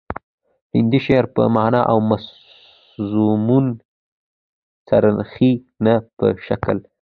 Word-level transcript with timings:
هندي 0.75 0.97
شعر 1.05 1.25
په 1.35 1.41
معنا 1.55 1.81
او 1.91 1.97
مضمون 2.09 3.65
څرخي 4.87 5.51
نه 5.85 5.93
په 6.17 6.25
شکل 6.47 6.77